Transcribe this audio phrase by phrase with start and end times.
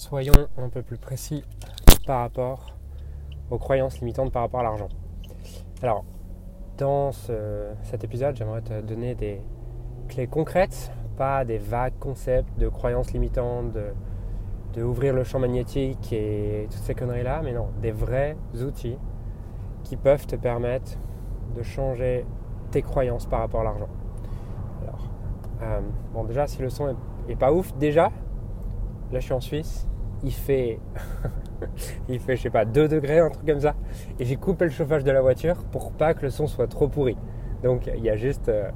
[0.00, 1.44] soyons un peu plus précis
[2.06, 2.74] par rapport
[3.50, 4.88] aux croyances limitantes par rapport à l'argent.
[5.82, 6.04] Alors,
[6.78, 9.42] dans cet épisode, j'aimerais te donner des
[10.08, 13.74] clés concrètes, pas des vagues concepts de croyances limitantes,
[14.74, 18.96] de, ouvrir le champ magnétique et toutes ces conneries-là, mais non, des vrais outils
[19.84, 20.92] qui peuvent te permettre
[21.54, 22.24] de changer
[22.70, 23.88] tes croyances par rapport à l'argent.
[24.82, 25.10] Alors,
[25.62, 25.80] euh,
[26.14, 28.10] bon, déjà, si le son est, est pas ouf, déjà,
[29.12, 29.89] là je suis en Suisse,
[30.22, 30.78] il fait,
[32.08, 33.74] il fait, je sais pas, 2 degrés, un truc comme ça.
[34.18, 36.88] Et j'ai coupé le chauffage de la voiture pour pas que le son soit trop
[36.88, 37.16] pourri.
[37.62, 38.70] Donc il y a juste, euh,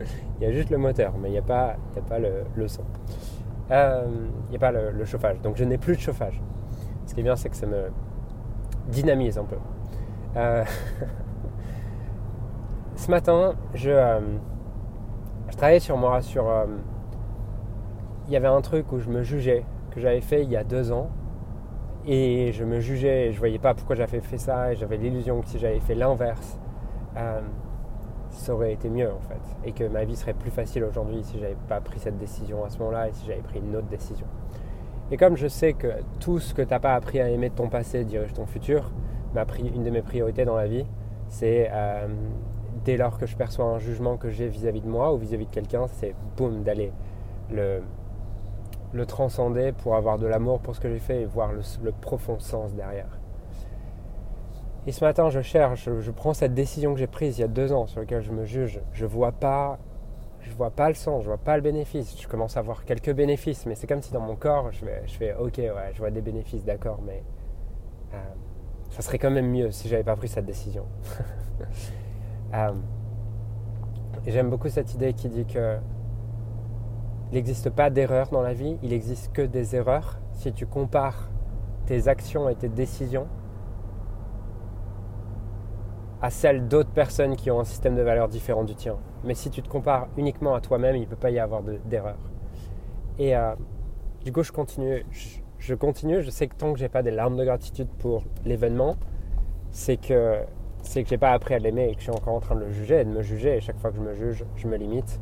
[0.40, 2.82] il y a juste le moteur, mais il n'y a pas, a pas le, son.
[3.70, 4.06] Euh,
[4.46, 5.40] il n'y a pas le, chauffage.
[5.40, 6.40] Donc je n'ai plus de chauffage.
[7.06, 7.90] Ce qui est bien, c'est que ça me
[8.88, 9.56] dynamise un peu.
[10.36, 10.64] Euh,
[12.94, 13.90] ce matin, je,
[15.48, 16.46] je travaillais sur moi, sur...
[18.26, 20.64] il y avait un truc où je me jugeais que j'avais fait il y a
[20.64, 21.10] deux ans.
[22.06, 25.48] Et je me jugeais, je voyais pas pourquoi j'avais fait ça, et j'avais l'illusion que
[25.48, 26.58] si j'avais fait l'inverse,
[27.16, 27.40] euh,
[28.30, 29.40] ça aurait été mieux en fait.
[29.64, 32.70] Et que ma vie serait plus facile aujourd'hui si j'avais pas pris cette décision à
[32.70, 34.26] ce moment-là et si j'avais pris une autre décision.
[35.10, 35.88] Et comme je sais que
[36.20, 38.90] tout ce que tu n'as pas appris à aimer de ton passé dirige ton futur,
[39.34, 40.86] ma une de mes priorités dans la vie,
[41.28, 42.06] c'est euh,
[42.84, 45.50] dès lors que je perçois un jugement que j'ai vis-à-vis de moi ou vis-à-vis de
[45.50, 46.92] quelqu'un, c'est boum, d'aller
[47.52, 47.82] le,
[48.92, 52.38] le transcender pour avoir de l'amour pour ce que j'ai fait et voir le, profond
[52.38, 53.18] sens derrière.
[54.86, 57.48] Et ce matin, je cherche, je, prends cette décision que j'ai prise il y a
[57.48, 58.80] deux ans sur laquelle je me juge.
[58.92, 59.78] Je vois pas,
[60.40, 62.20] je vois pas le sens, je vois pas le bénéfice.
[62.20, 64.84] Je commence à voir quelques bénéfices, mais c'est comme si dans mon corps, je,
[65.18, 67.22] fais OK, ouais, je vois des bénéfices, d'accord, mais
[68.14, 68.16] euh,
[68.90, 70.86] ça serait quand même mieux si j'avais pas pris cette décision.
[72.54, 72.72] euh,
[74.26, 75.78] J'aime beaucoup cette idée qui dit que
[77.30, 80.18] il n'existe pas d'erreur dans la vie, il n'existe que des erreurs.
[80.32, 81.30] Si tu compares
[81.86, 83.26] tes actions et tes décisions
[86.22, 88.96] à celles d'autres personnes qui ont un système de valeurs différent du tien.
[89.24, 92.18] Mais si tu te compares uniquement à toi-même, il ne peut pas y avoir d'erreur.
[93.18, 93.54] et euh,
[94.24, 95.06] du coup, je continue.
[95.58, 96.22] Je, continue.
[96.22, 98.96] Je sais que tant que j'ai pas des larmes de gratitude pour l'événement,
[99.70, 100.40] c'est que
[100.82, 102.70] c'est que pas appris à l'aimer et que je suis encore en train de le
[102.70, 103.56] juger et de me juger.
[103.56, 105.20] Et chaque fois que je me juge, je me limite.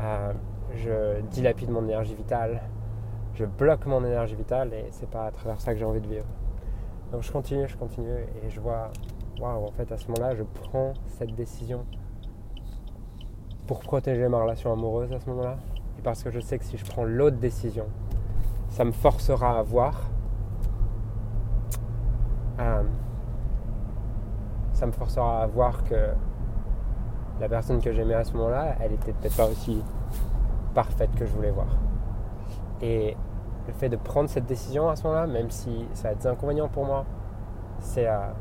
[0.00, 0.32] Euh,
[0.74, 2.60] je dilapide mon énergie vitale,
[3.34, 6.08] je bloque mon énergie vitale et c'est pas à travers ça que j'ai envie de
[6.08, 6.26] vivre.
[7.12, 8.90] Donc je continue, je continue et je vois,
[9.40, 11.84] waouh, en fait à ce moment-là, je prends cette décision
[13.66, 15.56] pour protéger ma relation amoureuse à ce moment-là.
[15.98, 17.86] Et parce que je sais que si je prends l'autre décision,
[18.68, 20.10] ça me forcera à voir.
[22.58, 22.82] Euh,
[24.72, 26.10] ça me forcera à voir que
[27.40, 29.82] la personne que j'aimais à ce moment-là, elle était peut-être pas aussi
[30.74, 31.68] parfaite que je voulais voir.
[32.82, 33.16] Et
[33.66, 36.68] le fait de prendre cette décision à ce moment-là, même si ça a des inconvénients
[36.68, 37.04] pour moi,
[37.78, 38.32] c'est un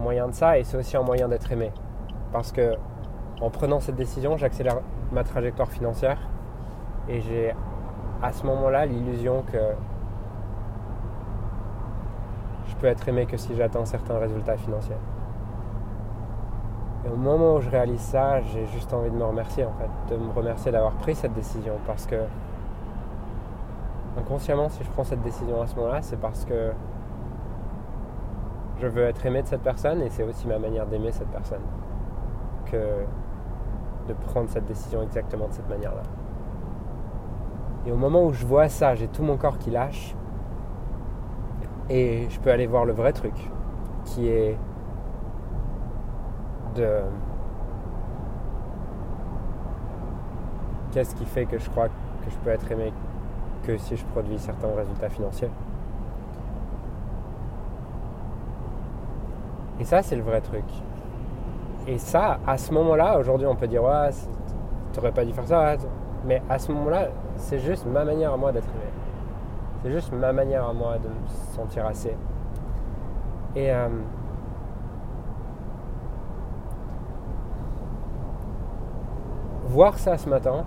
[0.00, 1.72] moyen de ça et c'est aussi un moyen d'être aimé.
[2.32, 2.74] Parce que
[3.40, 4.80] en prenant cette décision, j'accélère
[5.12, 6.18] ma trajectoire financière
[7.08, 7.54] et j'ai
[8.22, 9.58] à ce moment-là l'illusion que
[12.66, 14.96] je peux être aimé que si j'atteins certains résultats financiers.
[17.08, 20.14] Et au moment où je réalise ça, j'ai juste envie de me remercier en fait,
[20.14, 22.16] de me remercier d'avoir pris cette décision parce que
[24.18, 26.72] inconsciemment, si je prends cette décision à ce moment-là, c'est parce que
[28.80, 31.62] je veux être aimé de cette personne et c'est aussi ma manière d'aimer cette personne
[32.66, 33.04] que
[34.08, 36.02] de prendre cette décision exactement de cette manière-là.
[37.86, 40.14] Et au moment où je vois ça, j'ai tout mon corps qui lâche
[41.88, 43.34] et je peux aller voir le vrai truc
[44.04, 44.58] qui est
[50.92, 52.92] qu'est-ce qui fait que je crois que je peux être aimé
[53.64, 55.50] que si je produis certains résultats financiers.
[59.80, 60.64] Et ça, c'est le vrai truc.
[61.86, 64.10] Et ça, à ce moment-là, aujourd'hui, on peut dire, ouais,
[64.92, 65.76] t'aurais pas dû faire ça.
[66.26, 68.90] Mais à ce moment-là, c'est juste ma manière à moi d'être aimé.
[69.82, 72.16] C'est juste ma manière à moi de me sentir assez.
[73.54, 73.88] Et euh,
[79.68, 80.64] voir ça ce matin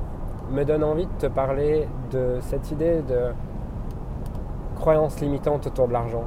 [0.52, 3.34] me donne envie de te parler de cette idée de
[4.76, 6.24] croyance limitante autour de l'argent.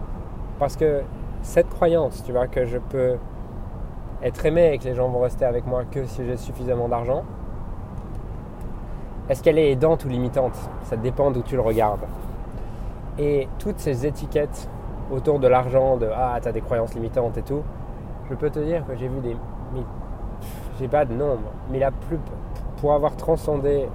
[0.58, 1.02] Parce que
[1.42, 3.16] cette croyance, tu vois, que je peux
[4.22, 7.24] être aimé et que les gens vont rester avec moi que si j'ai suffisamment d'argent,
[9.28, 10.56] est-ce qu'elle est aidante ou limitante?
[10.82, 12.04] Ça dépend d'où tu le regardes.
[13.18, 14.68] Et toutes ces étiquettes
[15.12, 17.62] autour de l'argent, de ah, t'as des croyances limitantes et tout,
[18.28, 19.36] je peux te dire que j'ai vu des.
[20.78, 22.18] J'ai pas de nombre, mais la plus,
[22.84, 23.88] pour avoir transcendé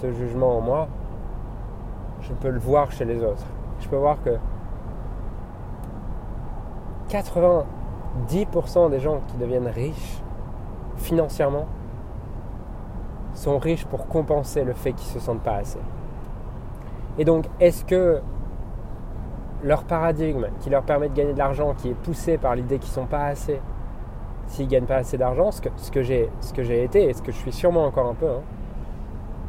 [0.00, 0.88] ce jugement en moi,
[2.22, 3.44] je peux le voir chez les autres.
[3.78, 4.38] je peux voir que
[7.10, 10.22] 90% des gens qui deviennent riches
[10.96, 11.66] financièrement
[13.34, 15.80] sont riches pour compenser le fait qu'ils se sentent pas assez.
[17.18, 18.22] Et donc, est-ce que
[19.62, 22.92] leur paradigme qui leur permet de gagner de l'argent, qui est poussé par l'idée qu'ils
[22.92, 23.60] sont pas assez,
[24.46, 25.68] s'ils ne gagnent pas assez d'argent, ce que,
[26.02, 28.42] ce j'ai été et ce que je suis sûrement encore un peu, hein,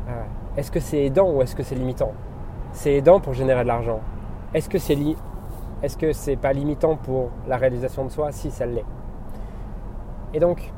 [0.10, 0.24] euh,
[0.57, 2.12] est-ce que c'est aidant ou est-ce que c'est limitant?
[2.72, 4.00] C'est aidant pour générer de l'argent.
[4.54, 4.98] Est-ce que c'est
[5.81, 8.31] est-ce que pas limitant pour la réalisation de soi?
[8.31, 8.86] Si, ça l'est.
[10.34, 10.72] Et donc,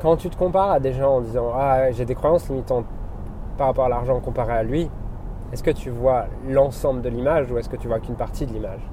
[0.00, 2.86] quand tu te compares à des gens en disant Ah, j'ai des croyances limitantes
[3.58, 4.88] par rapport à l'argent comparé à lui,
[5.52, 8.52] est-ce que tu vois l'ensemble de l'image ou est-ce que tu vois qu'une partie de
[8.52, 8.88] l'image?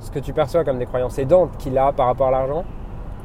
[0.00, 2.64] Ce que tu perçois comme des croyances aidantes qu'il a par rapport à l'argent,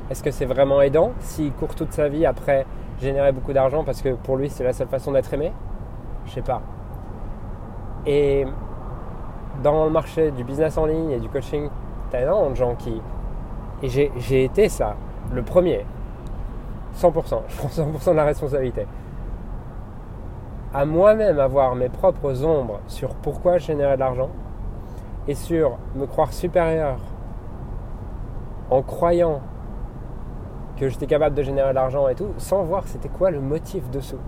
[0.10, 2.66] est-ce que c'est vraiment aidant s'il court toute sa vie après
[3.02, 5.52] générer beaucoup d'argent parce que pour lui c'est la seule façon d'être aimé?
[6.26, 6.62] Je sais pas.
[8.06, 8.46] Et
[9.64, 11.70] dans le marché du business en ligne et du coaching,
[12.12, 13.02] tu as énormément de gens qui.
[13.82, 14.96] Et j'ai été ça,
[15.34, 15.86] le premier.
[16.98, 17.42] 100%.
[17.48, 18.86] Je prends 100% de la responsabilité.
[20.74, 24.30] À moi-même avoir mes propres ombres sur pourquoi je générais de l'argent
[25.28, 26.98] et sur me croire supérieur
[28.70, 29.42] en croyant
[30.78, 33.90] que j'étais capable de générer de l'argent et tout, sans voir c'était quoi le motif
[33.90, 34.20] dessous.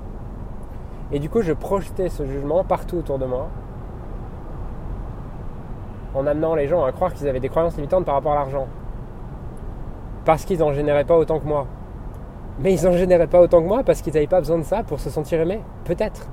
[1.12, 3.48] Et du coup, je projetais ce jugement partout autour de moi
[6.14, 8.68] en amenant les gens à croire qu'ils avaient des croyances limitantes par rapport à l'argent.
[10.26, 11.68] Parce qu'ils n'en généraient pas autant que moi.
[12.60, 14.84] Mais ils n'en généraient pas autant que moi parce qu'ils n'avaient pas besoin de ça
[14.84, 15.62] pour se sentir aimés.
[15.86, 16.28] Peut-être.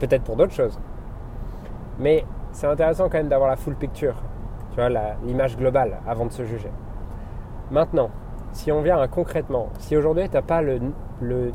[0.00, 0.78] Peut-être pour d'autres choses.
[1.98, 4.14] Mais c'est intéressant quand même d'avoir la full picture.
[4.70, 4.88] Tu vois,
[5.24, 6.70] l'image globale avant de se juger.
[7.70, 8.10] Maintenant,
[8.52, 10.80] si on vient concrètement, si aujourd'hui tu n'as pas le,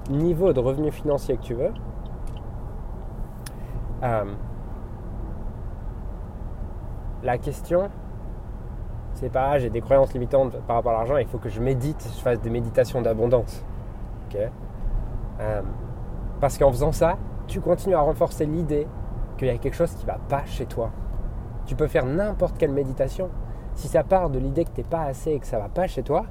[0.10, 1.72] niveau de revenu financier que tu veux,
[4.04, 4.24] euh,
[7.24, 7.90] la question,
[9.14, 11.60] c'est pas ah, j'ai des croyances limitantes par rapport à l'argent, il faut que je
[11.60, 13.64] médite, je fasse des méditations d'abondance.
[15.40, 15.62] Euh,
[16.40, 17.18] parce qu'en faisant ça,
[17.48, 18.88] tu continues à renforcer l'idée
[19.38, 20.92] qu'il y a quelque chose qui ne va pas chez toi.
[21.66, 23.30] Tu peux faire n'importe quelle méditation.
[23.76, 25.70] Si ça part de l'idée que tu n'es pas assez et que ça ne va
[25.70, 26.26] pas chez toi,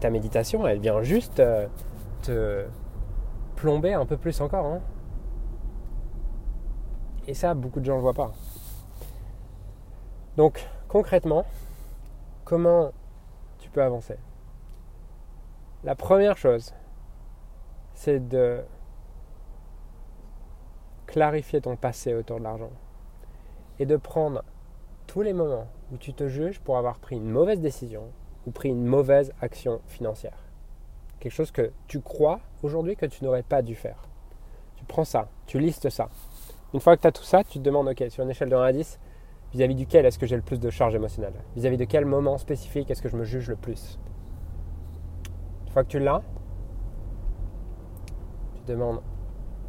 [0.00, 1.66] ta méditation, elle vient juste euh,
[2.22, 2.66] te
[3.56, 4.66] plomber un peu plus encore.
[4.66, 4.80] Hein.
[7.26, 8.32] Et ça, beaucoup de gens ne le voient pas.
[10.36, 11.44] Donc concrètement,
[12.44, 12.90] comment
[13.58, 14.16] tu peux avancer?
[15.84, 16.74] La première chose,
[17.94, 18.62] c'est de
[21.08, 22.70] clarifier ton passé autour de l'argent
[23.80, 24.44] et de prendre
[25.08, 28.04] tous les moments où tu te juges pour avoir pris une mauvaise décision
[28.46, 30.38] ou pris une mauvaise action financière.
[31.18, 34.04] Quelque chose que tu crois aujourd'hui que tu n'aurais pas dû faire.
[34.76, 36.08] Tu prends ça, tu listes ça.
[36.72, 38.54] Une fois que tu as tout ça, tu te demandes, ok, sur une échelle de
[38.54, 39.00] 1 à 10,
[39.52, 41.32] Vis-à-vis duquel est-ce que j'ai le plus de charge émotionnelle?
[41.56, 43.98] Vis-à-vis de quel moment spécifique est-ce que je me juge le plus?
[45.66, 46.22] Une fois que tu l'as,
[48.54, 49.00] tu te demandes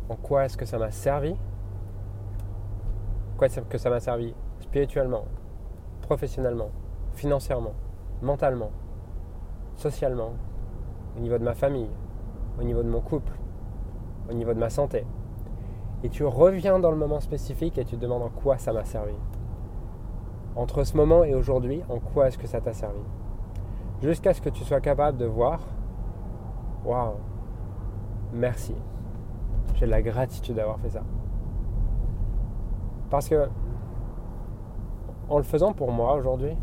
[0.09, 1.35] en quoi est-ce que ça m'a servi
[3.37, 5.25] Quoi est-ce que ça m'a servi spirituellement,
[6.01, 6.71] professionnellement,
[7.13, 7.73] financièrement,
[8.21, 8.71] mentalement,
[9.75, 10.33] socialement,
[11.15, 11.89] au niveau de ma famille,
[12.59, 13.33] au niveau de mon couple,
[14.29, 15.05] au niveau de ma santé.
[16.03, 18.85] Et tu reviens dans le moment spécifique et tu te demandes en quoi ça m'a
[18.85, 19.15] servi.
[20.55, 22.99] Entre ce moment et aujourd'hui, en quoi est-ce que ça t'a servi?
[24.01, 25.59] Jusqu'à ce que tu sois capable de voir,
[26.85, 27.15] waouh,
[28.33, 28.75] merci,
[29.79, 31.03] j'ai de la gratitude d'avoir fait ça.
[33.09, 33.47] Parce que,
[35.29, 36.55] en le faisant pour moi aujourd'hui,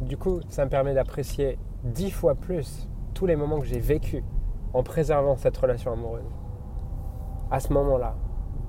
[0.00, 4.24] du coup, ça me permet d'apprécier dix fois plus tous les moments que j'ai vécus
[4.72, 6.28] en préservant cette relation amoureuse.
[7.50, 8.16] À ce moment-là,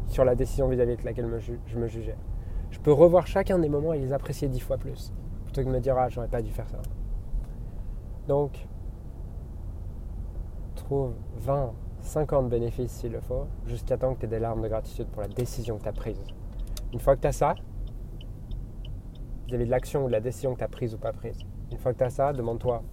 [0.07, 1.27] sur la décision vis-à-vis de laquelle
[1.65, 2.17] je me jugeais
[2.75, 5.13] je peux revoir chacun des moments et les apprécier dix fois plus.
[5.45, 6.77] Plutôt que de me dire, ah, j'aurais pas dû faire ça.
[8.27, 8.67] Donc,
[10.75, 11.73] trouve 20,
[12.05, 15.21] 50 bénéfices s'il le faut, jusqu'à temps que tu aies des larmes de gratitude pour
[15.21, 16.23] la décision que tu as prise.
[16.93, 17.55] Une fois que tu as ça,
[19.47, 21.37] vis-à-vis de l'action ou de la décision que tu as prise ou pas prise,
[21.71, 22.83] une fois que tu as ça, demande-toi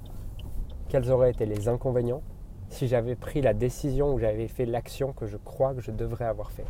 [0.89, 2.23] quels auraient été les inconvénients
[2.69, 6.25] si j'avais pris la décision ou j'avais fait l'action que je crois que je devrais
[6.25, 6.67] avoir fait.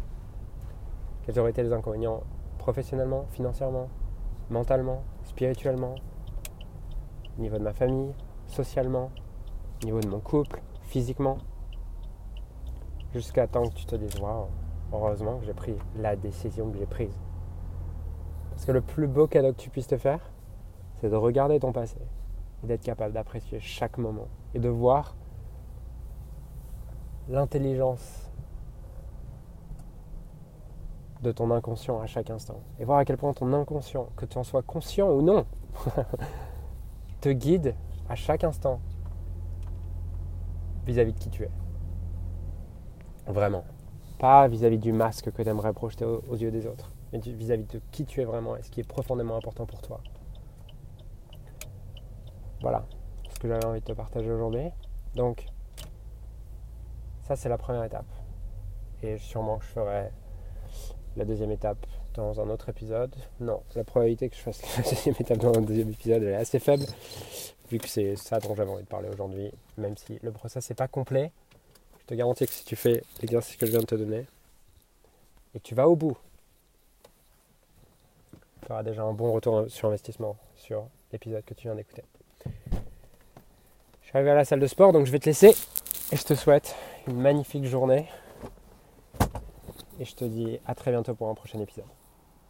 [1.23, 2.23] Quels auraient été les inconvénients
[2.59, 3.89] professionnellement, financièrement,
[4.51, 5.95] mentalement, spirituellement,
[7.39, 8.13] au niveau de ma famille,
[8.47, 9.11] socialement,
[9.83, 11.39] au niveau de mon couple, physiquement,
[13.13, 14.47] jusqu'à temps que tu te dises waouh,
[14.93, 17.19] heureusement que j'ai pris la décision que j'ai prise.
[18.51, 20.21] Parce que le plus beau cadeau que tu puisses te faire,
[21.01, 21.99] c'est de regarder ton passé
[22.63, 25.17] et d'être capable d'apprécier chaque moment et de voir
[27.29, 28.31] l'intelligence
[31.23, 32.61] de ton inconscient à chaque instant.
[32.79, 35.47] Et voir à quel point ton inconscient, que tu en sois conscient ou non,
[37.21, 37.75] te guide
[38.09, 38.81] à chaque instant
[40.85, 41.51] vis-à-vis de qui tu es.
[43.27, 43.65] Vraiment.
[44.19, 47.81] Pas vis-à-vis du masque que tu aimerais projeter aux, yeux des autres, mais vis-à-vis de
[47.91, 50.01] qui tu es vraiment et ce qui est profondément important pour toi.
[52.61, 52.85] Voilà
[53.29, 54.69] ce que j'avais envie de te partager aujourd'hui.
[55.15, 55.47] Donc,
[57.23, 58.07] ça c'est la première étape.
[59.03, 60.11] Et sûrement je ferai
[61.17, 63.15] la deuxième étape dans un autre épisode.
[63.41, 66.59] Non, la probabilité que je fasse la deuxième étape dans un deuxième épisode est assez
[66.59, 66.85] faible,
[67.71, 70.77] vu que c'est ça dont j'avais envie de parler aujourd'hui, même si le process n'est
[70.77, 71.33] pas complet.
[72.03, 74.27] Je te garantis que si tu fais l'exercice que je viens de te donner,
[75.55, 76.17] et que tu vas au bout,
[78.65, 82.03] tu auras déjà un bon retour sur investissement sur l'épisode que tu viens d'écouter.
[84.03, 85.55] Je suis arrivé à la salle de sport, donc je vais te laisser,
[86.11, 86.75] et je te souhaite
[87.07, 88.09] une magnifique journée.
[90.01, 91.85] Et je te dis à très bientôt pour un prochain épisode.